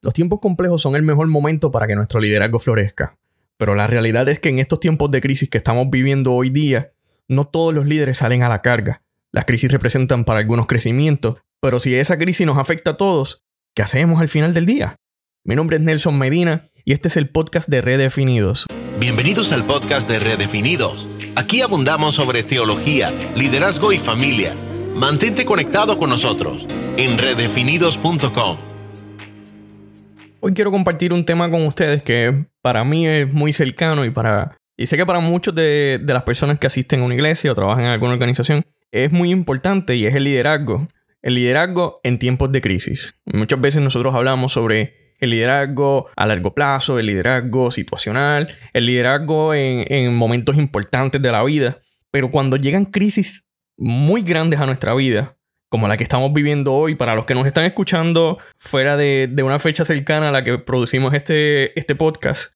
Los 0.00 0.14
tiempos 0.14 0.38
complejos 0.40 0.80
son 0.80 0.94
el 0.94 1.02
mejor 1.02 1.26
momento 1.26 1.72
para 1.72 1.88
que 1.88 1.96
nuestro 1.96 2.20
liderazgo 2.20 2.60
florezca. 2.60 3.18
Pero 3.56 3.74
la 3.74 3.88
realidad 3.88 4.28
es 4.28 4.38
que 4.38 4.48
en 4.48 4.60
estos 4.60 4.78
tiempos 4.78 5.10
de 5.10 5.20
crisis 5.20 5.50
que 5.50 5.58
estamos 5.58 5.90
viviendo 5.90 6.32
hoy 6.34 6.50
día, 6.50 6.92
no 7.26 7.46
todos 7.46 7.74
los 7.74 7.86
líderes 7.86 8.18
salen 8.18 8.44
a 8.44 8.48
la 8.48 8.62
carga. 8.62 9.02
Las 9.32 9.44
crisis 9.44 9.72
representan 9.72 10.24
para 10.24 10.38
algunos 10.38 10.68
crecimientos, 10.68 11.38
pero 11.60 11.80
si 11.80 11.94
esa 11.96 12.16
crisis 12.16 12.46
nos 12.46 12.58
afecta 12.58 12.92
a 12.92 12.96
todos, 12.96 13.42
¿qué 13.74 13.82
hacemos 13.82 14.20
al 14.20 14.28
final 14.28 14.54
del 14.54 14.66
día? 14.66 14.96
Mi 15.44 15.56
nombre 15.56 15.76
es 15.76 15.82
Nelson 15.82 16.16
Medina 16.16 16.70
y 16.84 16.92
este 16.92 17.08
es 17.08 17.16
el 17.16 17.28
podcast 17.28 17.68
de 17.68 17.82
Redefinidos. 17.82 18.66
Bienvenidos 19.00 19.50
al 19.50 19.64
podcast 19.66 20.08
de 20.08 20.20
Redefinidos. 20.20 21.08
Aquí 21.34 21.60
abundamos 21.60 22.14
sobre 22.14 22.44
teología, 22.44 23.10
liderazgo 23.34 23.92
y 23.92 23.98
familia. 23.98 24.54
Mantente 24.94 25.44
conectado 25.44 25.98
con 25.98 26.10
nosotros 26.10 26.66
en 26.96 27.18
redefinidos.com. 27.18 28.77
Hoy 30.40 30.52
quiero 30.52 30.70
compartir 30.70 31.12
un 31.12 31.24
tema 31.24 31.50
con 31.50 31.66
ustedes 31.66 32.02
que 32.02 32.46
para 32.62 32.84
mí 32.84 33.06
es 33.08 33.32
muy 33.32 33.52
cercano 33.52 34.04
y 34.04 34.10
para 34.10 34.56
y 34.76 34.86
sé 34.86 34.96
que 34.96 35.04
para 35.04 35.18
muchos 35.18 35.52
de, 35.56 36.00
las 36.06 36.22
personas 36.22 36.60
que 36.60 36.68
asisten 36.68 37.00
a 37.00 37.04
una 37.04 37.14
iglesia 37.14 37.50
o 37.50 37.54
trabajan 37.54 37.84
en 37.84 37.90
alguna 37.90 38.12
organización 38.12 38.64
es 38.92 39.10
muy 39.10 39.30
importante 39.30 39.96
y 39.96 40.06
es 40.06 40.14
el 40.14 40.22
liderazgo. 40.24 40.86
El 41.20 41.34
liderazgo 41.34 41.98
en 42.04 42.20
tiempos 42.20 42.52
de 42.52 42.60
crisis. 42.60 43.16
Muchas 43.24 43.60
veces 43.60 43.82
nosotros 43.82 44.14
hablamos 44.14 44.52
sobre 44.52 45.16
el 45.18 45.30
liderazgo 45.30 46.06
a 46.14 46.26
largo 46.26 46.54
plazo, 46.54 47.00
el 47.00 47.06
liderazgo 47.06 47.72
situacional, 47.72 48.54
el 48.72 48.86
liderazgo 48.86 49.52
en, 49.52 49.84
en 49.92 50.14
momentos 50.14 50.56
importantes 50.56 51.20
de 51.20 51.32
la 51.32 51.42
vida. 51.42 51.78
Pero 52.12 52.30
cuando 52.30 52.56
llegan 52.56 52.84
crisis 52.84 53.48
muy 53.76 54.22
grandes 54.22 54.60
a 54.60 54.66
nuestra 54.66 54.94
vida, 54.94 55.36
como 55.68 55.86
la 55.86 55.96
que 55.96 56.02
estamos 56.02 56.32
viviendo 56.32 56.72
hoy, 56.72 56.94
para 56.94 57.14
los 57.14 57.26
que 57.26 57.34
nos 57.34 57.46
están 57.46 57.64
escuchando 57.64 58.38
fuera 58.58 58.96
de, 58.96 59.30
una 59.42 59.58
fecha 59.58 59.84
cercana 59.84 60.30
a 60.30 60.32
la 60.32 60.42
que 60.42 60.58
producimos 60.58 61.14
este, 61.14 61.78
este 61.78 61.94
podcast, 61.94 62.54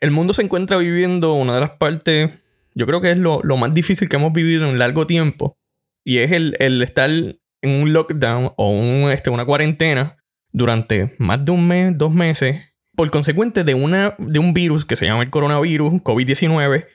el 0.00 0.10
mundo 0.10 0.34
se 0.34 0.42
encuentra 0.42 0.76
viviendo 0.76 1.34
una 1.34 1.54
de 1.54 1.60
las 1.60 1.70
partes, 1.72 2.30
yo 2.74 2.86
creo 2.86 3.00
que 3.00 3.10
es 3.10 3.18
lo, 3.18 3.42
más 3.42 3.74
difícil 3.74 4.08
que 4.08 4.16
hemos 4.16 4.32
vivido 4.32 4.68
en 4.68 4.78
largo 4.78 5.06
tiempo, 5.06 5.56
y 6.04 6.18
es 6.18 6.32
el, 6.32 6.82
estar 6.82 7.10
en 7.10 7.70
un 7.70 7.92
lockdown 7.92 8.52
o 8.56 8.70
un, 8.70 9.10
este, 9.10 9.30
una 9.30 9.46
cuarentena 9.46 10.18
durante 10.52 11.14
más 11.18 11.44
de 11.44 11.50
un 11.50 11.66
mes, 11.66 11.96
dos 11.96 12.12
meses, 12.12 12.60
por 12.94 13.10
consecuente 13.10 13.64
de, 13.64 13.74
una, 13.74 14.14
de 14.18 14.38
un 14.38 14.54
virus 14.54 14.84
que 14.84 14.94
se 14.94 15.06
llama 15.06 15.24
el 15.24 15.30
coronavirus, 15.30 15.94
COVID-19, 15.94 16.86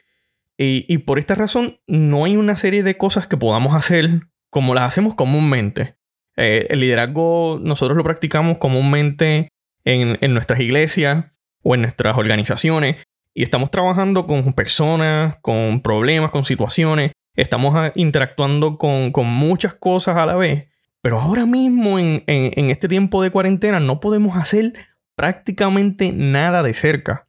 y, 0.56 0.86
y 0.88 0.98
por 0.98 1.18
esta 1.18 1.34
razón 1.34 1.80
no 1.86 2.24
hay 2.24 2.36
una 2.36 2.56
serie 2.56 2.82
de 2.82 2.96
cosas 2.96 3.26
que 3.26 3.36
podamos 3.36 3.74
hacer 3.74 4.29
como 4.50 4.74
las 4.74 4.84
hacemos 4.84 5.14
comúnmente. 5.14 5.96
Eh, 6.36 6.66
el 6.70 6.80
liderazgo 6.80 7.58
nosotros 7.62 7.96
lo 7.96 8.04
practicamos 8.04 8.58
comúnmente 8.58 9.48
en, 9.84 10.18
nuestras 10.32 10.60
iglesias 10.60 11.26
o 11.62 11.74
en 11.74 11.82
nuestras 11.82 12.16
organizaciones 12.16 12.96
y 13.34 13.42
estamos 13.42 13.70
trabajando 13.70 14.26
con 14.26 14.52
personas, 14.52 15.36
con 15.40 15.80
problemas, 15.80 16.30
con 16.30 16.44
situaciones, 16.44 17.12
estamos 17.36 17.74
ah, 17.76 17.92
interactuando 17.94 18.76
con, 18.76 19.12
muchas 19.26 19.74
cosas 19.74 20.16
a 20.16 20.26
la 20.26 20.36
vez, 20.36 20.68
pero 21.00 21.20
ahora 21.20 21.46
mismo 21.46 21.98
en, 21.98 22.24
en 22.26 22.70
este 22.70 22.88
tiempo 22.88 23.22
de 23.22 23.30
cuarentena 23.30 23.80
no 23.80 24.00
podemos 24.00 24.36
hacer 24.36 24.72
prácticamente 25.14 26.12
nada 26.12 26.62
de 26.62 26.74
cerca. 26.74 27.28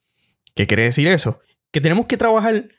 ¿Qué 0.55 0.67
quiere 0.67 0.83
decir 0.83 1.07
eso? 1.07 1.39
Que 1.71 1.81
tenemos 1.81 2.07
que 2.07 2.17
trabajar 2.17 2.69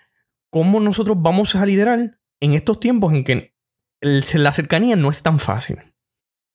cómo 0.51 0.81
nosotros 0.81 1.17
vamos 1.21 1.55
a 1.56 1.65
liderar 1.65 2.19
en 2.41 2.53
estos 2.53 2.81
tiempos 2.81 3.12
en 3.12 3.25
que 3.25 3.52
la 4.03 4.53
cercanía 4.53 4.97
no 4.97 5.11
es 5.11 5.22
tan 5.22 5.39
fácil. 5.39 5.78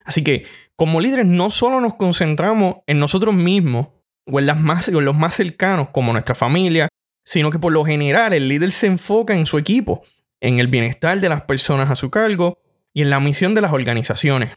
Así 0.04 0.24
que 0.24 0.46
como 0.76 1.02
líderes 1.02 1.26
no 1.26 1.50
solo 1.50 1.82
nos 1.82 1.96
concentramos 1.96 2.78
en 2.86 3.00
nosotros 3.00 3.34
mismos 3.34 3.88
o 4.26 4.40
en, 4.40 4.46
las 4.46 4.60
más, 4.60 4.88
en 4.88 5.04
los 5.04 5.16
más 5.16 5.36
cercanos 5.36 5.90
como 5.90 6.12
nuestra 6.12 6.36
familia, 6.36 6.88
sino 7.26 7.50
que 7.50 7.60
por 7.60 7.74
lo 7.74 7.84
general 7.84 8.34
el 8.34 8.48
líder 8.48 8.72
se 8.72 8.88
enfoca 8.88 9.36
en 9.36 9.46
su 9.46 9.58
equipo, 9.58 10.02
en 10.42 10.60
el 10.60 10.68
bienestar 10.68 11.20
de 11.20 11.30
las 11.30 11.42
personas 11.44 11.90
a 11.90 11.96
su 11.96 12.12
cargo 12.12 12.60
y 12.94 13.02
en 13.02 13.10
la 13.10 13.20
misión 13.20 13.56
de 13.56 13.62
las 13.62 13.74
organizaciones. 13.74 14.52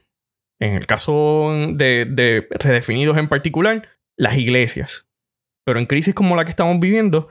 En 0.61 0.75
el 0.75 0.87
caso 0.87 1.53
de, 1.73 2.05
de 2.05 2.47
redefinidos 2.51 3.17
en 3.17 3.29
particular, 3.29 3.89
las 4.17 4.37
iglesias. 4.37 5.07
Pero 5.65 5.79
en 5.79 5.87
crisis 5.87 6.15
como 6.15 6.37
la 6.37 6.45
que 6.45 6.51
estamos 6.51 6.79
viviendo, 6.79 7.29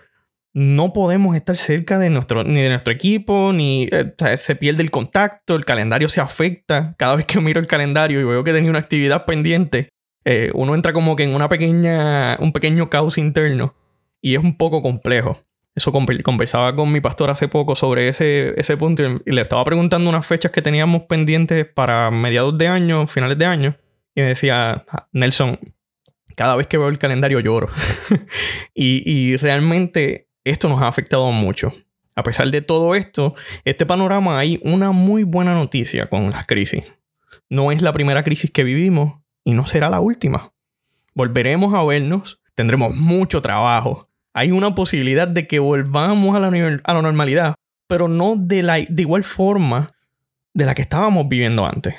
no 0.53 0.93
podemos 0.93 1.35
estar 1.35 1.55
cerca 1.55 1.99
de 1.99 2.09
nuestro, 2.09 2.43
ni 2.43 2.61
de 2.61 2.69
nuestro 2.69 2.91
equipo, 2.91 3.53
ni 3.53 3.87
eh, 3.91 4.13
se 4.37 4.55
pierde 4.55 4.81
el 4.81 4.91
contacto, 4.91 5.55
el 5.55 5.65
calendario 5.65 6.09
se 6.09 6.21
afecta. 6.21 6.95
Cada 6.97 7.15
vez 7.15 7.25
que 7.25 7.39
miro 7.41 7.59
el 7.59 7.67
calendario 7.67 8.19
y 8.19 8.23
veo 8.23 8.43
que 8.43 8.53
tenía 8.53 8.69
una 8.69 8.79
actividad 8.79 9.25
pendiente, 9.25 9.89
eh, 10.25 10.51
uno 10.53 10.75
entra 10.75 10.93
como 10.93 11.15
que 11.15 11.23
en 11.23 11.35
una 11.35 11.49
pequeña, 11.49 12.37
un 12.39 12.51
pequeño 12.51 12.89
caos 12.89 13.17
interno 13.17 13.75
y 14.21 14.35
es 14.35 14.43
un 14.43 14.57
poco 14.57 14.81
complejo. 14.81 15.39
Eso 15.75 15.93
conversaba 15.93 16.75
con 16.75 16.91
mi 16.91 16.99
pastor 16.99 17.29
hace 17.29 17.47
poco 17.47 17.75
sobre 17.75 18.09
ese, 18.09 18.53
ese 18.59 18.75
punto 18.75 19.03
y 19.25 19.31
le 19.31 19.41
estaba 19.41 19.63
preguntando 19.63 20.09
unas 20.09 20.25
fechas 20.25 20.51
que 20.51 20.61
teníamos 20.61 21.03
pendientes 21.03 21.65
para 21.65 22.11
mediados 22.11 22.57
de 22.57 22.67
año, 22.67 23.07
finales 23.07 23.37
de 23.37 23.45
año. 23.45 23.77
Y 24.13 24.21
decía, 24.21 24.83
ah, 24.89 25.07
Nelson, 25.13 25.57
cada 26.35 26.57
vez 26.57 26.67
que 26.67 26.77
veo 26.77 26.89
el 26.89 26.97
calendario 26.97 27.39
lloro. 27.39 27.69
y 28.73 29.37
realmente 29.37 30.28
esto 30.49 30.69
nos 30.69 30.81
ha 30.81 30.87
afectado 30.87 31.31
mucho. 31.31 31.73
A 32.15 32.23
pesar 32.23 32.51
de 32.51 32.61
todo 32.61 32.95
esto, 32.95 33.35
este 33.63 33.85
panorama 33.85 34.39
hay 34.39 34.59
una 34.63 34.91
muy 34.91 35.23
buena 35.23 35.53
noticia 35.53 36.09
con 36.09 36.31
las 36.31 36.45
crisis. 36.45 36.83
No 37.49 37.71
es 37.71 37.81
la 37.81 37.93
primera 37.93 38.23
crisis 38.23 38.51
que 38.51 38.63
vivimos 38.63 39.19
y 39.45 39.53
no 39.53 39.65
será 39.65 39.89
la 39.89 40.01
última. 40.01 40.51
Volveremos 41.13 41.73
a 41.73 41.83
vernos, 41.83 42.41
tendremos 42.55 42.95
mucho 42.95 43.41
trabajo. 43.41 44.09
Hay 44.33 44.51
una 44.51 44.75
posibilidad 44.75 45.27
de 45.27 45.47
que 45.47 45.59
volvamos 45.59 46.35
a 46.35 46.39
la, 46.39 46.47
a 46.83 46.93
la 46.93 47.01
normalidad, 47.01 47.55
pero 47.87 48.07
no 48.07 48.35
de, 48.35 48.63
la, 48.63 48.75
de 48.75 49.01
igual 49.01 49.23
forma 49.23 49.91
de 50.53 50.65
la 50.65 50.75
que 50.75 50.81
estábamos 50.81 51.29
viviendo 51.29 51.65
antes. 51.65 51.95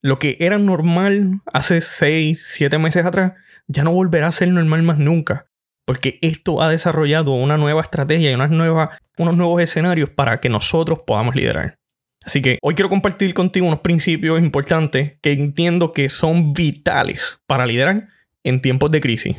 Lo 0.00 0.18
que 0.18 0.36
era 0.40 0.56
normal 0.56 1.40
hace 1.52 1.82
6, 1.82 2.40
7 2.42 2.78
meses 2.78 3.04
atrás, 3.04 3.34
ya 3.66 3.84
no 3.84 3.92
volverá 3.92 4.28
a 4.28 4.32
ser 4.32 4.48
normal 4.48 4.82
más 4.82 4.98
nunca 4.98 5.49
porque 5.90 6.20
esto 6.22 6.62
ha 6.62 6.70
desarrollado 6.70 7.32
una 7.32 7.56
nueva 7.56 7.80
estrategia 7.80 8.30
y 8.30 8.34
unos 8.34 9.36
nuevos 9.36 9.60
escenarios 9.60 10.08
para 10.08 10.38
que 10.38 10.48
nosotros 10.48 11.00
podamos 11.04 11.34
liderar. 11.34 11.80
Así 12.24 12.40
que 12.40 12.60
hoy 12.62 12.76
quiero 12.76 12.88
compartir 12.88 13.34
contigo 13.34 13.66
unos 13.66 13.80
principios 13.80 14.38
importantes 14.40 15.18
que 15.20 15.32
entiendo 15.32 15.92
que 15.92 16.08
son 16.08 16.52
vitales 16.52 17.42
para 17.48 17.66
liderar 17.66 18.06
en 18.44 18.62
tiempos 18.62 18.92
de 18.92 19.00
crisis. 19.00 19.36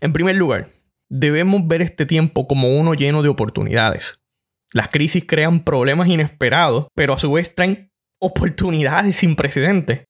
En 0.00 0.12
primer 0.12 0.36
lugar, 0.36 0.68
debemos 1.08 1.66
ver 1.66 1.82
este 1.82 2.06
tiempo 2.06 2.46
como 2.46 2.68
uno 2.78 2.94
lleno 2.94 3.24
de 3.24 3.28
oportunidades. 3.28 4.22
Las 4.72 4.90
crisis 4.90 5.24
crean 5.26 5.64
problemas 5.64 6.06
inesperados, 6.06 6.86
pero 6.94 7.14
a 7.14 7.18
su 7.18 7.32
vez 7.32 7.52
traen 7.56 7.90
oportunidades 8.20 9.16
sin 9.16 9.34
precedentes. 9.34 10.04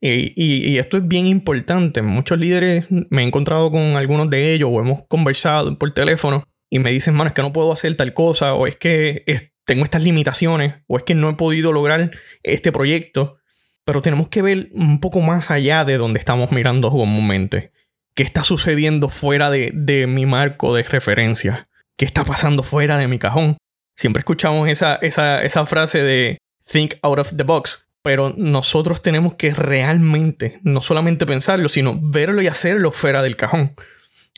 Y, 0.00 0.78
esto 0.78 0.98
es 0.98 1.08
bien 1.08 1.26
importante. 1.26 2.02
Muchos 2.02 2.38
líderes 2.38 2.88
me 2.90 3.22
he 3.22 3.26
encontrado 3.26 3.70
con 3.70 3.96
algunos 3.96 4.30
de 4.30 4.52
ellos 4.52 4.70
o 4.72 4.80
hemos 4.80 5.06
conversado 5.08 5.78
por 5.78 5.92
teléfono 5.92 6.44
y 6.70 6.78
me 6.78 6.90
dicen, 6.90 7.14
mano, 7.14 7.28
es 7.28 7.34
que 7.34 7.42
no 7.42 7.52
puedo 7.52 7.72
hacer 7.72 7.96
tal 7.96 8.12
cosa 8.12 8.54
o 8.54 8.66
es 8.66 8.76
que 8.76 9.24
tengo 9.64 9.84
estas 9.84 10.02
limitaciones 10.02 10.76
o 10.86 10.96
es 10.98 11.04
que 11.04 11.14
no 11.14 11.30
he 11.30 11.34
podido 11.34 11.72
lograr 11.72 12.10
este 12.42 12.72
proyecto. 12.72 13.38
Pero 13.84 14.02
tenemos 14.02 14.28
que 14.28 14.42
ver 14.42 14.68
un 14.72 15.00
poco 15.00 15.20
más 15.20 15.50
allá 15.50 15.84
de 15.84 15.96
donde 15.96 16.18
estamos 16.18 16.50
mirando 16.50 16.90
comúnmente. 16.90 17.72
¿Qué 18.14 18.22
está 18.22 18.42
sucediendo 18.42 19.08
fuera 19.08 19.50
de, 19.50 20.06
mi 20.08 20.26
marco 20.26 20.74
de 20.74 20.82
referencia? 20.82 21.68
¿Qué 21.96 22.04
está 22.04 22.24
pasando 22.24 22.62
fuera 22.62 22.98
de 22.98 23.08
mi 23.08 23.18
cajón? 23.18 23.56
Siempre 23.96 24.20
escuchamos 24.20 24.68
esa 24.68 25.66
frase 25.66 26.02
de 26.02 26.38
think 26.70 26.94
out 27.02 27.18
of 27.18 27.36
the 27.36 27.44
box 27.44 27.85
pero 28.06 28.32
nosotros 28.36 29.02
tenemos 29.02 29.34
que 29.34 29.52
realmente, 29.52 30.60
no 30.62 30.80
solamente 30.80 31.26
pensarlo, 31.26 31.68
sino 31.68 31.98
verlo 32.00 32.40
y 32.40 32.46
hacerlo 32.46 32.92
fuera 32.92 33.20
del 33.20 33.34
cajón. 33.34 33.74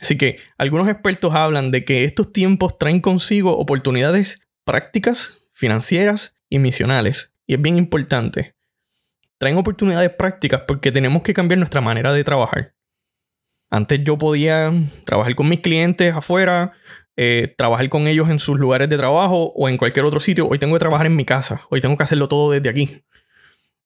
Así 0.00 0.16
que 0.16 0.38
algunos 0.56 0.88
expertos 0.88 1.34
hablan 1.34 1.70
de 1.70 1.84
que 1.84 2.04
estos 2.04 2.32
tiempos 2.32 2.78
traen 2.78 3.02
consigo 3.02 3.58
oportunidades 3.58 4.40
prácticas, 4.64 5.40
financieras 5.52 6.40
y 6.48 6.60
misionales. 6.60 7.36
Y 7.46 7.52
es 7.56 7.60
bien 7.60 7.76
importante. 7.76 8.54
Traen 9.36 9.58
oportunidades 9.58 10.12
prácticas 10.12 10.62
porque 10.66 10.90
tenemos 10.90 11.22
que 11.22 11.34
cambiar 11.34 11.58
nuestra 11.58 11.82
manera 11.82 12.14
de 12.14 12.24
trabajar. 12.24 12.72
Antes 13.68 14.02
yo 14.02 14.16
podía 14.16 14.72
trabajar 15.04 15.34
con 15.34 15.46
mis 15.46 15.60
clientes 15.60 16.14
afuera, 16.14 16.72
eh, 17.18 17.54
trabajar 17.58 17.90
con 17.90 18.06
ellos 18.06 18.30
en 18.30 18.38
sus 18.38 18.58
lugares 18.58 18.88
de 18.88 18.96
trabajo 18.96 19.52
o 19.54 19.68
en 19.68 19.76
cualquier 19.76 20.06
otro 20.06 20.20
sitio. 20.20 20.48
Hoy 20.48 20.58
tengo 20.58 20.72
que 20.72 20.80
trabajar 20.80 21.04
en 21.04 21.16
mi 21.16 21.26
casa. 21.26 21.66
Hoy 21.68 21.82
tengo 21.82 21.98
que 21.98 22.04
hacerlo 22.04 22.28
todo 22.28 22.52
desde 22.52 22.70
aquí. 22.70 23.02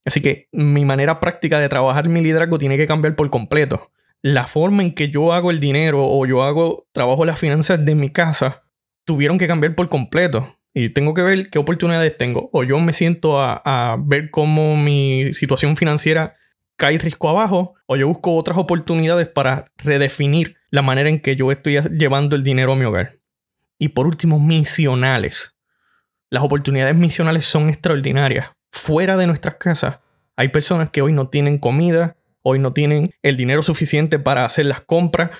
Así 0.04 0.20
que 0.20 0.48
mi 0.52 0.84
manera 0.84 1.20
práctica 1.20 1.58
de 1.58 1.68
trabajar 1.68 2.08
mi 2.08 2.20
liderazgo 2.20 2.58
tiene 2.58 2.76
que 2.76 2.86
cambiar 2.86 3.14
por 3.14 3.30
completo. 3.30 3.90
La 4.20 4.46
forma 4.46 4.82
en 4.82 4.94
que 4.94 5.10
yo 5.10 5.32
hago 5.32 5.50
el 5.50 5.60
dinero 5.60 6.04
o 6.04 6.26
yo 6.26 6.42
hago 6.42 6.86
trabajo 6.92 7.24
las 7.24 7.38
finanzas 7.38 7.84
de 7.84 7.94
mi 7.94 8.10
casa 8.10 8.62
tuvieron 9.04 9.38
que 9.38 9.46
cambiar 9.46 9.74
por 9.74 9.88
completo. 9.88 10.56
Y 10.74 10.88
tengo 10.88 11.12
que 11.12 11.22
ver 11.22 11.50
qué 11.50 11.58
oportunidades 11.58 12.16
tengo. 12.16 12.48
O 12.52 12.64
yo 12.64 12.78
me 12.80 12.92
siento 12.92 13.40
a, 13.40 13.96
ver 14.00 14.30
cómo 14.30 14.76
mi 14.76 15.34
situación 15.34 15.76
financiera 15.76 16.36
cae 16.76 16.98
risco 16.98 17.28
abajo 17.28 17.74
o 17.86 17.96
yo 17.96 18.08
busco 18.08 18.34
otras 18.34 18.56
oportunidades 18.56 19.28
para 19.28 19.66
redefinir 19.76 20.56
la 20.70 20.82
manera 20.82 21.10
en 21.10 21.20
que 21.20 21.36
yo 21.36 21.52
estoy 21.52 21.78
llevando 21.90 22.34
el 22.34 22.42
dinero 22.42 22.72
a 22.72 22.76
mi 22.76 22.84
hogar. 22.84 23.18
Y 23.78 23.88
por 23.88 24.06
último, 24.06 24.40
misionales. 24.40 25.54
Las 26.30 26.42
oportunidades 26.42 26.96
misionales 26.96 27.44
son 27.44 27.68
extraordinarias. 27.68 28.50
Fuera 28.72 29.16
de 29.16 29.26
nuestras 29.26 29.56
casas 29.56 29.98
hay 30.34 30.48
personas 30.48 30.90
que 30.90 31.02
hoy 31.02 31.12
no 31.12 31.28
tienen 31.28 31.58
comida, 31.58 32.16
hoy 32.42 32.58
no 32.58 32.72
tienen 32.72 33.14
el 33.22 33.36
dinero 33.36 33.62
suficiente 33.62 34.18
para 34.18 34.44
hacer 34.44 34.66
las 34.66 34.80
compras. 34.80 35.30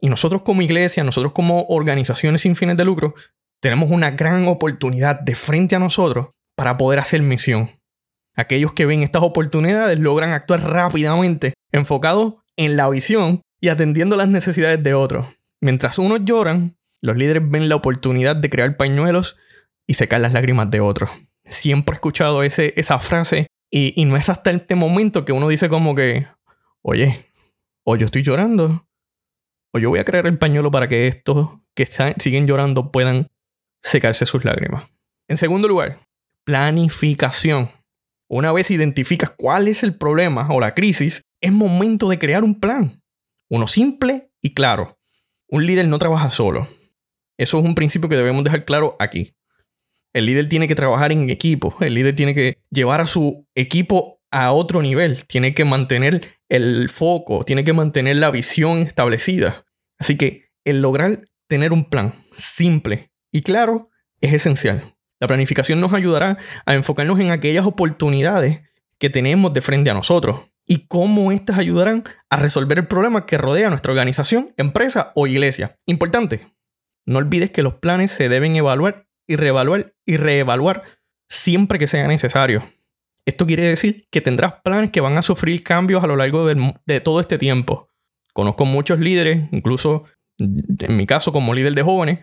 Y 0.00 0.08
nosotros 0.08 0.42
como 0.42 0.62
iglesia, 0.62 1.04
nosotros 1.04 1.32
como 1.32 1.66
organizaciones 1.68 2.42
sin 2.42 2.56
fines 2.56 2.76
de 2.76 2.84
lucro, 2.84 3.14
tenemos 3.60 3.90
una 3.90 4.10
gran 4.10 4.48
oportunidad 4.48 5.20
de 5.20 5.36
frente 5.36 5.76
a 5.76 5.78
nosotros 5.78 6.28
para 6.56 6.76
poder 6.76 6.98
hacer 6.98 7.22
misión. 7.22 7.70
Aquellos 8.34 8.72
que 8.72 8.86
ven 8.86 9.02
estas 9.02 9.22
oportunidades 9.22 10.00
logran 10.00 10.32
actuar 10.32 10.62
rápidamente, 10.62 11.54
enfocados 11.70 12.34
en 12.56 12.76
la 12.76 12.88
visión 12.88 13.42
y 13.60 13.68
atendiendo 13.68 14.16
las 14.16 14.28
necesidades 14.28 14.82
de 14.82 14.94
otros. 14.94 15.26
Mientras 15.60 15.98
unos 15.98 16.24
lloran, 16.24 16.76
los 17.02 17.16
líderes 17.16 17.48
ven 17.48 17.68
la 17.68 17.76
oportunidad 17.76 18.34
de 18.34 18.50
crear 18.50 18.76
pañuelos 18.76 19.38
y 19.86 19.94
secar 19.94 20.20
las 20.20 20.32
lágrimas 20.32 20.70
de 20.70 20.80
otros. 20.80 21.10
Siempre 21.44 21.94
he 21.94 21.96
escuchado 21.96 22.42
ese, 22.42 22.72
esa 22.76 22.98
frase 22.98 23.48
y, 23.70 24.00
y 24.00 24.04
no 24.04 24.16
es 24.16 24.28
hasta 24.28 24.50
este 24.50 24.74
momento 24.74 25.24
que 25.24 25.32
uno 25.32 25.48
dice 25.48 25.68
como 25.68 25.94
que, 25.94 26.26
oye, 26.82 27.26
o 27.84 27.96
yo 27.96 28.06
estoy 28.06 28.22
llorando, 28.22 28.86
o 29.72 29.78
yo 29.78 29.90
voy 29.90 29.98
a 29.98 30.04
crear 30.04 30.26
el 30.26 30.38
pañuelo 30.38 30.70
para 30.70 30.88
que 30.88 31.08
estos 31.08 31.48
que 31.74 31.86
siguen 31.86 32.46
llorando 32.46 32.92
puedan 32.92 33.28
secarse 33.82 34.26
sus 34.26 34.44
lágrimas. 34.44 34.84
En 35.28 35.36
segundo 35.36 35.68
lugar, 35.68 36.06
planificación. 36.44 37.70
Una 38.28 38.52
vez 38.52 38.70
identificas 38.70 39.32
cuál 39.36 39.68
es 39.68 39.82
el 39.82 39.96
problema 39.96 40.48
o 40.50 40.60
la 40.60 40.74
crisis, 40.74 41.22
es 41.40 41.52
momento 41.52 42.08
de 42.08 42.18
crear 42.18 42.44
un 42.44 42.58
plan. 42.58 43.02
Uno 43.50 43.66
simple 43.66 44.30
y 44.40 44.54
claro. 44.54 44.98
Un 45.48 45.66
líder 45.66 45.88
no 45.88 45.98
trabaja 45.98 46.30
solo. 46.30 46.66
Eso 47.36 47.58
es 47.58 47.64
un 47.64 47.74
principio 47.74 48.08
que 48.08 48.16
debemos 48.16 48.44
dejar 48.44 48.64
claro 48.64 48.96
aquí. 48.98 49.34
El 50.12 50.26
líder 50.26 50.48
tiene 50.48 50.68
que 50.68 50.74
trabajar 50.74 51.12
en 51.12 51.30
equipo. 51.30 51.74
El 51.80 51.94
líder 51.94 52.14
tiene 52.14 52.34
que 52.34 52.58
llevar 52.70 53.00
a 53.00 53.06
su 53.06 53.46
equipo 53.54 54.20
a 54.30 54.52
otro 54.52 54.82
nivel. 54.82 55.24
Tiene 55.26 55.54
que 55.54 55.64
mantener 55.64 56.38
el 56.48 56.88
foco. 56.88 57.44
Tiene 57.44 57.64
que 57.64 57.72
mantener 57.72 58.16
la 58.16 58.30
visión 58.30 58.78
establecida. 58.78 59.64
Así 59.98 60.16
que 60.16 60.50
el 60.64 60.82
lograr 60.82 61.24
tener 61.48 61.72
un 61.72 61.88
plan 61.88 62.14
simple 62.32 63.10
y 63.30 63.42
claro 63.42 63.90
es 64.20 64.32
esencial. 64.32 64.94
La 65.20 65.26
planificación 65.26 65.80
nos 65.80 65.92
ayudará 65.92 66.38
a 66.66 66.74
enfocarnos 66.74 67.20
en 67.20 67.30
aquellas 67.30 67.64
oportunidades 67.64 68.62
que 68.98 69.10
tenemos 69.10 69.52
de 69.52 69.60
frente 69.60 69.90
a 69.90 69.94
nosotros 69.94 70.40
y 70.66 70.86
cómo 70.86 71.32
éstas 71.32 71.58
ayudarán 71.58 72.04
a 72.30 72.36
resolver 72.36 72.78
el 72.78 72.86
problema 72.86 73.26
que 73.26 73.38
rodea 73.38 73.68
nuestra 73.68 73.92
organización, 73.92 74.52
empresa 74.56 75.12
o 75.14 75.26
iglesia. 75.26 75.76
Importante, 75.86 76.48
no 77.04 77.18
olvides 77.18 77.50
que 77.50 77.62
los 77.62 77.74
planes 77.74 78.10
se 78.10 78.28
deben 78.28 78.56
evaluar 78.56 79.06
y 79.26 79.36
reevaluar 79.36 79.94
y 80.06 80.16
reevaluar 80.16 80.82
siempre 81.28 81.78
que 81.78 81.88
sea 81.88 82.06
necesario. 82.06 82.62
Esto 83.24 83.46
quiere 83.46 83.66
decir 83.66 84.06
que 84.10 84.20
tendrás 84.20 84.54
planes 84.64 84.90
que 84.90 85.00
van 85.00 85.16
a 85.16 85.22
sufrir 85.22 85.62
cambios 85.62 86.02
a 86.02 86.06
lo 86.06 86.16
largo 86.16 86.46
de, 86.46 87.00
todo 87.00 87.20
este 87.20 87.38
tiempo. 87.38 87.88
Conozco 88.32 88.64
muchos 88.64 88.98
líderes, 88.98 89.48
incluso 89.52 90.04
en 90.38 90.96
mi 90.96 91.06
caso 91.06 91.32
como 91.32 91.54
líder 91.54 91.74
de 91.74 91.82
jóvenes, 91.82 92.20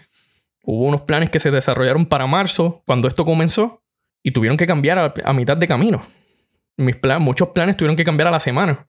Hubo 0.64 0.86
unos 0.86 1.02
planes 1.02 1.30
que 1.30 1.40
se 1.40 1.52
desarrollaron 1.52 2.06
para 2.06 2.28
marzo, 2.28 2.84
cuando 2.86 3.08
esto 3.08 3.26
comenzó, 3.26 3.82
y 4.24 4.32
tuvieron 4.32 4.58
que 4.58 4.68
cambiar 4.68 5.14
a, 5.24 5.34
mitad 5.34 5.58
de 5.58 5.68
camino. 5.68 6.06
Mis 6.78 6.98
muchos 7.20 7.50
planes 7.50 7.78
tuvieron 7.78 7.96
que 7.96 8.04
cambiar 8.04 8.28
a 8.28 8.32
la 8.32 8.40
semana. 8.40 8.88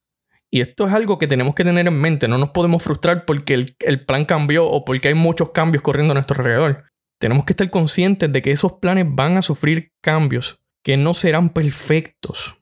Y 0.50 0.60
esto 0.60 0.86
es 0.86 0.92
algo 0.92 1.18
que 1.18 1.28
tenemos 1.28 1.54
que 1.54 1.64
tener 1.64 1.86
en 1.86 1.98
mente. 1.98 2.26
No 2.26 2.38
nos 2.38 2.50
podemos 2.50 2.82
frustrar 2.82 3.24
porque 3.24 3.54
el, 3.54 3.76
el 3.80 4.04
plan 4.04 4.24
cambió 4.24 4.66
o 4.66 4.84
porque 4.84 5.08
hay 5.08 5.14
muchos 5.14 5.52
cambios 5.52 5.82
corriendo 5.82 6.12
a 6.12 6.14
nuestro 6.14 6.36
alrededor. 6.38 6.89
Tenemos 7.20 7.44
que 7.44 7.52
estar 7.52 7.68
conscientes 7.68 8.32
de 8.32 8.40
que 8.40 8.50
esos 8.50 8.72
planes 8.80 9.04
van 9.06 9.36
a 9.36 9.42
sufrir 9.42 9.92
cambios 10.00 10.58
que 10.82 10.96
no 10.96 11.12
serán 11.12 11.50
perfectos. 11.50 12.56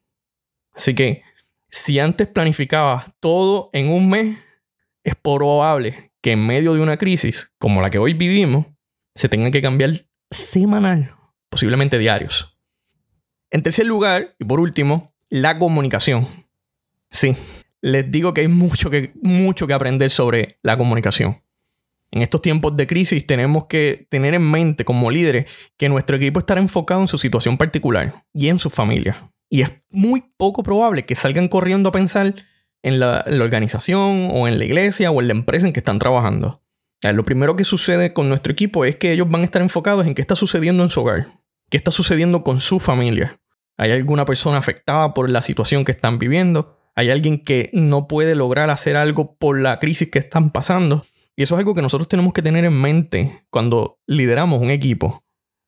Así 0.75 0.97
que 0.97 1.23
si 1.71 2.01
antes 2.01 2.27
planificabas 2.27 3.13
todo 3.21 3.71
en 3.73 3.89
un 3.89 4.11
mes, 4.11 4.37
es 5.05 5.15
probable 5.15 6.13
que 6.21 6.33
en 6.33 6.45
medio 6.45 6.75
de 6.75 6.81
una 6.81 6.97
crisis 6.97 7.53
como 7.59 7.81
la 7.81 7.89
que 7.89 7.99
hoy 7.99 8.15
vivimos, 8.15 8.67
se 9.15 9.29
tengan 9.29 9.53
que 9.53 9.63
cambiar 9.63 10.09
semanal, 10.29 11.15
posiblemente 11.49 11.97
diarios. 11.97 12.59
En 13.51 13.63
tercer 13.63 13.87
lugar, 13.87 14.35
y 14.41 14.45
por 14.45 14.59
último, 14.59 15.15
la 15.31 15.57
comunicación. 15.61 16.27
Sí, 17.13 17.37
les 17.81 18.11
digo 18.11 18.35
que 18.35 18.41
hay 18.41 18.49
mucho 18.49 18.91
que, 18.91 19.13
mucho 19.23 19.69
que 19.69 19.75
aprender 19.75 20.11
sobre 20.11 20.59
la 20.63 20.77
comunicación. 20.77 21.41
En 22.11 22.23
estos 22.23 22.41
tiempos 22.41 22.77
de 22.77 22.87
crisis 22.87 23.27
tenemos 23.27 23.67
que 23.67 24.07
tener 24.09 24.35
en 24.35 24.51
mente 24.51 24.85
como 24.85 25.11
líderes 25.11 25.47
que 25.77 25.89
nuestro 25.89 26.17
equipo 26.17 26.41
estará 26.41 26.61
enfocado 26.61 27.01
en 27.01 27.09
su 27.09 27.19
situación 27.19 27.59
particular 27.59 28.25
y 28.33 28.49
en 28.49 28.59
su 28.59 28.71
familia. 28.71 29.31
Y 29.51 29.63
es 29.63 29.73
muy 29.91 30.25
poco 30.37 30.63
probable 30.63 31.07
que 31.07 31.15
salgan 31.15 31.49
corriendo 31.49 31.91
a 31.91 31.93
pensar 31.93 32.35
en 32.83 33.01
la 33.01 33.25
organización 33.29 34.29
o 34.33 34.49
en 34.49 34.59
la 34.59 34.65
iglesia 34.65 35.11
o 35.11 35.21
en 35.21 35.29
la 35.29 35.35
empresa 35.35 35.67
en 35.67 35.73
que 35.73 35.81
están 35.81 35.99
trabajando. 35.99 36.63
Lo 37.03 37.23
primero 37.23 37.55
que 37.55 37.65
sucede 37.65 38.13
con 38.13 38.29
nuestro 38.29 38.53
equipo 38.53 38.85
es 38.85 38.97
que 38.97 39.13
ellos 39.13 39.31
van 39.31 39.43
a 39.43 39.45
estar 39.45 39.63
enfocados 39.63 40.07
en 40.07 40.15
qué 40.15 40.21
está 40.21 40.35
sucediendo 40.35 40.83
en 40.83 40.89
su 40.89 41.01
hogar, 41.01 41.29
qué 41.71 41.77
está 41.77 41.91
sucediendo 41.91 42.43
con 42.43 42.61
su 42.61 42.81
familia. 42.81 43.41
¿Hay 43.77 43.93
alguna 43.93 44.25
persona 44.25 44.59
afectada 44.59 45.15
por 45.15 45.31
la 45.31 45.43
situación 45.43 45.85
que 45.85 45.93
están 45.93 46.19
viviendo? 46.19 46.77
¿Hay 46.97 47.11
alguien 47.11 47.45
que 47.45 47.71
no 47.73 48.09
puede 48.09 48.35
lograr 48.35 48.71
hacer 48.71 48.97
algo 48.97 49.37
por 49.37 49.61
la 49.61 49.79
crisis 49.79 50.11
que 50.11 50.19
están 50.19 50.51
pasando? 50.51 51.07
Y 51.39 51.45
eso 51.45 51.55
es 51.55 51.61
algo 51.61 51.73
que 51.73 51.83
nosotros 51.83 52.09
tenemos 52.09 52.33
que 52.33 52.43
tener 52.43 52.65
en 52.65 52.75
mente 52.75 53.45
cuando 53.49 54.01
lideramos 54.09 54.61
un 54.61 54.71
equipo. 54.71 55.23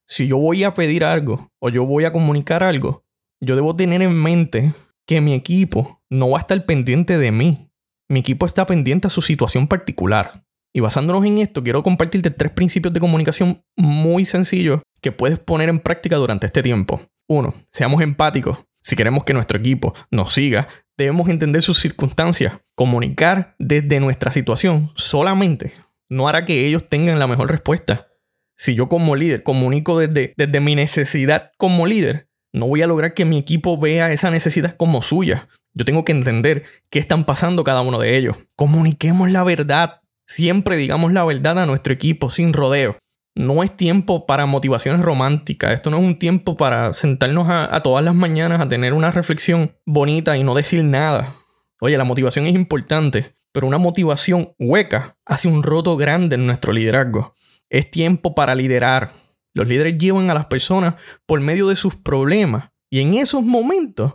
Si 0.04 0.26
yo 0.26 0.36
voy 0.36 0.64
a 0.64 0.74
pedir 0.74 1.04
algo 1.04 1.52
o 1.60 1.68
yo 1.68 1.86
voy 1.86 2.04
a 2.04 2.12
comunicar 2.12 2.64
algo, 2.64 3.04
yo 3.40 3.54
debo 3.54 3.76
tener 3.76 4.02
en 4.02 4.12
mente 4.12 4.74
que 5.06 5.20
mi 5.20 5.32
equipo 5.32 6.02
no 6.10 6.30
va 6.30 6.38
a 6.38 6.40
estar 6.40 6.66
pendiente 6.66 7.18
de 7.18 7.30
mí. 7.30 7.70
Mi 8.08 8.18
equipo 8.18 8.46
está 8.46 8.66
pendiente 8.66 9.06
a 9.06 9.10
su 9.10 9.22
situación 9.22 9.68
particular. 9.68 10.44
Y 10.74 10.80
basándonos 10.80 11.24
en 11.24 11.38
esto, 11.38 11.62
quiero 11.62 11.84
compartirte 11.84 12.32
tres 12.32 12.50
principios 12.50 12.92
de 12.92 12.98
comunicación 12.98 13.62
muy 13.76 14.24
sencillos 14.24 14.80
que 15.00 15.12
puedes 15.12 15.38
poner 15.38 15.68
en 15.68 15.78
práctica 15.78 16.16
durante 16.16 16.46
este 16.46 16.64
tiempo. 16.64 17.00
Uno, 17.28 17.54
seamos 17.70 18.02
empáticos. 18.02 18.58
Si 18.82 18.96
queremos 18.96 19.24
que 19.24 19.34
nuestro 19.34 19.58
equipo 19.58 19.94
nos 20.10 20.32
siga, 20.32 20.68
debemos 20.96 21.28
entender 21.28 21.62
sus 21.62 21.78
circunstancias. 21.78 22.54
Comunicar 22.74 23.54
desde 23.58 24.00
nuestra 24.00 24.32
situación 24.32 24.90
solamente 24.96 25.74
no 26.08 26.28
hará 26.28 26.44
que 26.44 26.66
ellos 26.66 26.88
tengan 26.88 27.18
la 27.18 27.26
mejor 27.26 27.50
respuesta. 27.50 28.08
Si 28.56 28.74
yo 28.74 28.88
como 28.88 29.16
líder 29.16 29.42
comunico 29.42 29.98
desde, 29.98 30.34
desde 30.36 30.60
mi 30.60 30.74
necesidad 30.74 31.52
como 31.56 31.86
líder, 31.86 32.28
no 32.52 32.66
voy 32.66 32.82
a 32.82 32.86
lograr 32.86 33.14
que 33.14 33.24
mi 33.24 33.38
equipo 33.38 33.78
vea 33.78 34.12
esa 34.12 34.30
necesidad 34.30 34.76
como 34.76 35.02
suya. 35.02 35.48
Yo 35.72 35.84
tengo 35.84 36.04
que 36.04 36.12
entender 36.12 36.64
qué 36.90 36.98
están 36.98 37.24
pasando 37.24 37.64
cada 37.64 37.80
uno 37.80 38.00
de 38.00 38.16
ellos. 38.16 38.36
Comuniquemos 38.56 39.30
la 39.30 39.44
verdad. 39.44 40.00
Siempre 40.26 40.76
digamos 40.76 41.12
la 41.12 41.24
verdad 41.24 41.58
a 41.60 41.66
nuestro 41.66 41.92
equipo 41.92 42.28
sin 42.28 42.52
rodeo. 42.52 42.98
No 43.34 43.62
es 43.62 43.76
tiempo 43.76 44.26
para 44.26 44.46
motivaciones 44.46 45.00
románticas. 45.00 45.72
Esto 45.72 45.90
no 45.90 45.98
es 45.98 46.02
un 46.02 46.18
tiempo 46.18 46.56
para 46.56 46.92
sentarnos 46.92 47.46
a, 47.48 47.80
todas 47.82 48.04
las 48.04 48.14
mañanas 48.14 48.60
a 48.60 48.68
tener 48.68 48.92
una 48.92 49.10
reflexión 49.10 49.76
bonita 49.86 50.36
y 50.36 50.44
no 50.44 50.54
decir 50.54 50.82
nada. 50.84 51.36
Oye, 51.80 51.96
la 51.96 52.04
motivación 52.04 52.46
es 52.46 52.54
importante, 52.54 53.36
pero 53.52 53.66
una 53.66 53.78
motivación 53.78 54.52
hueca 54.58 55.16
hace 55.24 55.48
un 55.48 55.62
roto 55.62 55.96
grande 55.96 56.34
en 56.34 56.46
nuestro 56.46 56.72
liderazgo. 56.72 57.34
Es 57.68 57.90
tiempo 57.90 58.34
para 58.34 58.54
liderar. 58.54 59.12
Los 59.54 59.68
líderes 59.68 59.96
llevan 59.96 60.30
a 60.30 60.34
las 60.34 60.46
personas 60.46 60.94
por 61.26 61.40
medio 61.40 61.68
de 61.68 61.76
sus 61.76 61.96
problemas 61.96 62.70
y 62.90 63.00
en 63.00 63.14
esos 63.14 63.42
momentos 63.42 64.14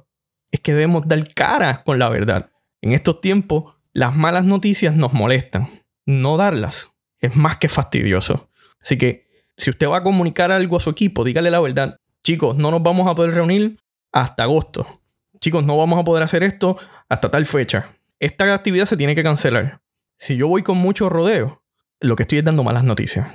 es 0.51 0.59
que 0.59 0.73
debemos 0.73 1.07
dar 1.07 1.27
cara 1.33 1.83
con 1.83 1.99
la 1.99 2.09
verdad. 2.09 2.51
En 2.81 2.91
estos 2.91 3.21
tiempos, 3.21 3.75
las 3.93 4.15
malas 4.15 4.43
noticias 4.43 4.95
nos 4.95 5.13
molestan 5.13 5.69
no 6.05 6.37
darlas 6.37 6.91
es 7.19 7.35
más 7.35 7.57
que 7.57 7.69
fastidioso. 7.69 8.49
Así 8.85 8.99
que 8.99 9.25
si 9.57 9.71
usted 9.71 9.87
va 9.87 9.97
a 9.97 10.03
comunicar 10.03 10.51
algo 10.51 10.77
a 10.77 10.79
su 10.79 10.91
equipo, 10.91 11.23
dígale 11.23 11.49
la 11.49 11.59
verdad. 11.59 11.99
Chicos, 12.23 12.55
no 12.55 12.69
nos 12.69 12.83
vamos 12.83 13.07
a 13.07 13.15
poder 13.15 13.33
reunir 13.33 13.79
hasta 14.11 14.43
agosto. 14.43 15.01
Chicos, 15.39 15.63
no 15.63 15.75
vamos 15.75 15.99
a 15.99 16.03
poder 16.03 16.21
hacer 16.21 16.43
esto 16.43 16.77
hasta 17.09 17.31
tal 17.31 17.47
fecha. 17.47 17.95
Esta 18.19 18.53
actividad 18.53 18.85
se 18.85 18.95
tiene 18.95 19.15
que 19.15 19.23
cancelar. 19.23 19.81
Si 20.19 20.37
yo 20.37 20.47
voy 20.47 20.61
con 20.61 20.77
mucho 20.77 21.09
rodeo, 21.09 21.63
lo 21.99 22.15
que 22.15 22.23
estoy 22.23 22.37
es 22.37 22.45
dando 22.45 22.63
malas 22.63 22.83
noticias. 22.83 23.27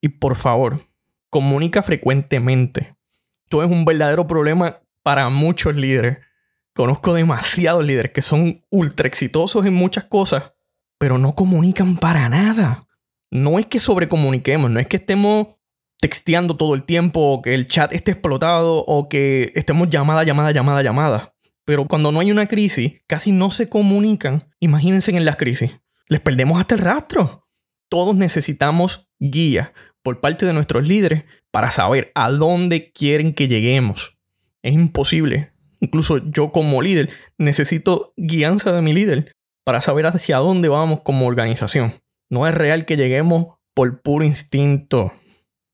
Y 0.00 0.10
por 0.10 0.36
favor, 0.36 0.80
comunica 1.28 1.82
frecuentemente. 1.82 2.94
Esto 3.44 3.64
es 3.64 3.70
un 3.70 3.84
verdadero 3.84 4.28
problema 4.28 4.78
para 5.02 5.28
muchos 5.28 5.74
líderes. 5.74 6.18
Conozco 6.72 7.14
demasiados 7.14 7.84
líderes 7.84 8.12
que 8.12 8.22
son 8.22 8.64
ultra 8.70 9.08
exitosos 9.08 9.66
en 9.66 9.74
muchas 9.74 10.04
cosas, 10.04 10.52
pero 10.98 11.18
no 11.18 11.34
comunican 11.34 11.96
para 11.96 12.28
nada. 12.28 12.87
No 13.30 13.58
es 13.58 13.66
que 13.66 13.80
sobrecomuniquemos, 13.80 14.70
no 14.70 14.80
es 14.80 14.86
que 14.86 14.96
estemos 14.96 15.48
texteando 16.00 16.56
todo 16.56 16.74
el 16.74 16.84
tiempo, 16.84 17.20
o 17.20 17.42
que 17.42 17.54
el 17.54 17.66
chat 17.66 17.92
esté 17.92 18.12
explotado, 18.12 18.84
o 18.86 19.08
que 19.08 19.52
estemos 19.54 19.88
llamada, 19.88 20.22
llamada, 20.24 20.52
llamada, 20.52 20.82
llamada. 20.82 21.34
Pero 21.64 21.86
cuando 21.86 22.12
no 22.12 22.20
hay 22.20 22.30
una 22.30 22.46
crisis, 22.46 23.02
casi 23.06 23.32
no 23.32 23.50
se 23.50 23.68
comunican. 23.68 24.48
Imagínense 24.60 25.14
en 25.14 25.24
las 25.24 25.36
crisis. 25.36 25.72
Les 26.06 26.20
perdemos 26.20 26.58
hasta 26.58 26.74
el 26.74 26.80
rastro. 26.80 27.46
Todos 27.90 28.16
necesitamos 28.16 29.10
guía 29.18 29.72
por 30.02 30.20
parte 30.20 30.46
de 30.46 30.54
nuestros 30.54 30.88
líderes 30.88 31.24
para 31.50 31.70
saber 31.70 32.12
a 32.14 32.30
dónde 32.30 32.92
quieren 32.92 33.34
que 33.34 33.48
lleguemos. 33.48 34.16
Es 34.62 34.72
imposible. 34.72 35.52
Incluso 35.80 36.18
yo 36.18 36.52
como 36.52 36.80
líder 36.82 37.10
necesito 37.36 38.12
guianza 38.16 38.72
de 38.72 38.82
mi 38.82 38.92
líder 38.92 39.32
para 39.64 39.80
saber 39.80 40.06
hacia 40.06 40.38
dónde 40.38 40.68
vamos 40.68 41.02
como 41.02 41.26
organización. 41.26 42.00
No 42.30 42.46
es 42.46 42.54
real 42.54 42.84
que 42.84 42.96
lleguemos 42.96 43.58
por 43.74 44.02
puro 44.02 44.24
instinto. 44.24 45.12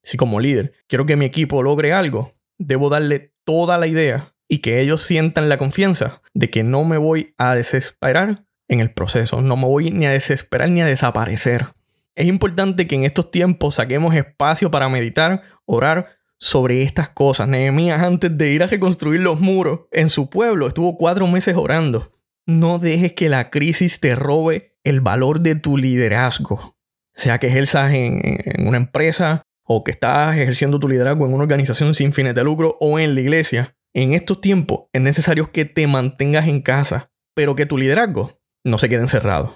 Si 0.03 0.17
como 0.17 0.39
líder 0.39 0.73
quiero 0.87 1.05
que 1.05 1.15
mi 1.15 1.25
equipo 1.25 1.63
logre 1.63 1.91
algo, 1.91 2.31
debo 2.57 2.89
darle 2.89 3.33
toda 3.43 3.77
la 3.77 3.87
idea 3.87 4.33
y 4.47 4.59
que 4.59 4.79
ellos 4.81 5.01
sientan 5.01 5.49
la 5.49 5.57
confianza 5.57 6.21
de 6.33 6.49
que 6.49 6.63
no 6.63 6.83
me 6.83 6.97
voy 6.97 7.33
a 7.37 7.55
desesperar 7.55 8.45
en 8.67 8.79
el 8.79 8.91
proceso, 8.91 9.41
no 9.41 9.57
me 9.57 9.65
voy 9.65 9.91
ni 9.91 10.05
a 10.05 10.11
desesperar 10.11 10.69
ni 10.69 10.81
a 10.81 10.85
desaparecer. 10.85 11.67
Es 12.15 12.27
importante 12.27 12.87
que 12.87 12.95
en 12.95 13.03
estos 13.03 13.31
tiempos 13.31 13.75
saquemos 13.75 14.15
espacio 14.15 14.71
para 14.71 14.89
meditar, 14.89 15.43
orar 15.65 16.17
sobre 16.37 16.81
estas 16.81 17.09
cosas. 17.09 17.47
Nehemías 17.47 18.01
antes 18.01 18.37
de 18.37 18.51
ir 18.51 18.63
a 18.63 18.67
reconstruir 18.67 19.21
los 19.21 19.39
muros 19.39 19.81
en 19.91 20.09
su 20.09 20.29
pueblo 20.29 20.67
estuvo 20.67 20.97
cuatro 20.97 21.27
meses 21.27 21.55
orando. 21.55 22.11
No 22.45 22.79
dejes 22.79 23.13
que 23.13 23.29
la 23.29 23.49
crisis 23.49 23.99
te 23.99 24.15
robe 24.15 24.74
el 24.85 25.01
valor 25.01 25.41
de 25.41 25.55
tu 25.55 25.77
liderazgo. 25.77 26.77
Sea 27.13 27.37
que 27.39 27.47
ejerzas 27.47 27.93
en, 27.93 28.21
en 28.23 28.67
una 28.67 28.77
empresa 28.77 29.41
o 29.63 29.83
que 29.83 29.91
estás 29.91 30.37
ejerciendo 30.37 30.79
tu 30.79 30.87
liderazgo 30.87 31.25
en 31.25 31.33
una 31.33 31.43
organización 31.43 31.93
sin 31.93 32.13
fines 32.13 32.35
de 32.35 32.43
lucro 32.43 32.77
o 32.79 32.99
en 32.99 33.15
la 33.15 33.21
iglesia. 33.21 33.75
En 33.93 34.13
estos 34.13 34.39
tiempos 34.41 34.85
es 34.93 35.01
necesario 35.01 35.51
que 35.51 35.65
te 35.65 35.87
mantengas 35.87 36.47
en 36.47 36.61
casa, 36.61 37.11
pero 37.33 37.55
que 37.55 37.65
tu 37.65 37.77
liderazgo 37.77 38.39
no 38.63 38.77
se 38.77 38.89
quede 38.89 39.01
encerrado. 39.01 39.53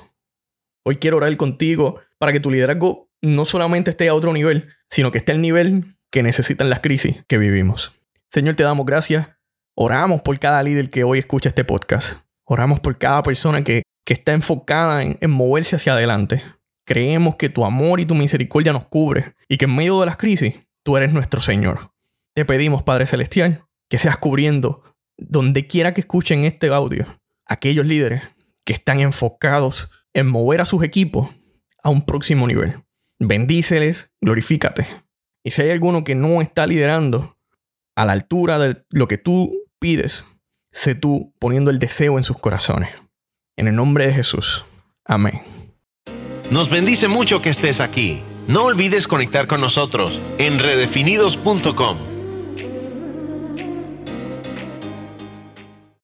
Hoy 0.86 0.98
quiero 0.98 1.18
orar 1.18 1.36
contigo 1.38 2.00
para 2.18 2.32
que 2.32 2.40
tu 2.40 2.50
liderazgo 2.50 3.10
no 3.22 3.46
solamente 3.46 3.92
esté 3.92 4.08
a 4.10 4.14
otro 4.14 4.34
nivel, 4.34 4.70
sino 4.90 5.12
que 5.12 5.20
esté 5.20 5.34
al 5.34 5.42
nivel 5.42 5.98
que 6.12 6.24
necesitan 6.24 6.70
las 6.70 6.80
crisis 6.80 7.24
que 7.28 7.38
vivimos. 7.38 8.02
Señor, 8.30 8.56
te 8.56 8.64
damos 8.64 8.86
gracias. 8.86 9.28
Oramos 9.76 10.22
por 10.22 10.40
cada 10.40 10.64
líder 10.64 10.90
que 10.90 11.04
hoy 11.04 11.20
escucha 11.20 11.50
este 11.50 11.64
podcast. 11.64 12.20
Oramos 12.46 12.80
por 12.80 12.98
cada 12.98 13.22
persona 13.22 13.64
que, 14.10 14.14
está 14.14 14.34
enfocada 14.34 15.04
en, 15.04 15.30
moverse 15.30 15.76
hacia 15.76 15.94
adelante. 15.94 16.44
Creemos 16.84 17.36
que 17.36 17.50
tu 17.50 17.64
amor 17.64 18.00
y 18.00 18.06
tu 18.06 18.16
misericordia 18.16 18.74
nos 18.74 18.88
cubre 18.88 19.36
y 19.48 19.58
que 19.58 19.66
en 19.66 19.76
medio 19.76 20.00
de 20.00 20.08
las 20.08 20.18
crisis 20.18 20.56
tú 20.84 20.98
eres 20.98 21.14
nuestro 21.14 21.42
Señor. 21.42 21.92
Te 22.34 22.44
pedimos, 22.44 22.82
Padre 22.82 23.06
Celestial, 23.06 23.66
que 23.88 24.00
seas 24.00 24.18
cubriendo 24.18 24.84
donde 25.16 25.68
quiera 25.68 25.94
que 25.94 26.02
escuchen 26.02 26.46
este 26.46 26.70
audio 26.70 27.20
aquellos 27.46 27.86
líderes 27.86 28.24
que 28.64 28.74
están 28.74 29.00
enfocados 29.00 29.92
en 30.14 30.28
mover 30.28 30.62
a 30.62 30.66
sus 30.66 30.84
equipos 30.84 31.30
a 31.84 31.90
un 31.90 32.06
próximo 32.06 32.48
nivel. 32.48 32.84
Bendíceles, 33.20 34.12
glorifícate. 34.22 34.88
Y 35.44 35.52
si 35.52 35.62
hay 35.62 35.72
alguno 35.72 36.04
que 36.04 36.16
no 36.16 36.42
está 36.42 36.66
liderando 36.68 37.38
a 37.96 38.06
la 38.06 38.14
altura 38.14 38.60
de 38.60 38.84
lo 38.90 39.08
que 39.08 39.18
tú 39.18 39.54
pides, 39.80 40.26
sé 40.72 40.96
tú 40.96 41.34
poniendo 41.40 41.72
el 41.72 41.80
deseo 41.80 42.18
en 42.18 42.24
sus 42.24 42.38
corazones. 42.38 42.90
En 43.60 43.68
el 43.68 43.76
nombre 43.76 44.08
de 44.08 44.14
Jesús. 44.14 44.64
Amén. 45.04 45.42
Nos 46.50 46.70
bendice 46.70 47.10
mucho 47.10 47.42
que 47.42 47.50
estés 47.50 47.82
aquí. 47.82 48.22
No 48.48 48.64
olvides 48.64 49.06
conectar 49.06 49.48
con 49.48 49.60
nosotros 49.60 50.22
en 50.38 50.60
redefinidos.com 50.60 52.09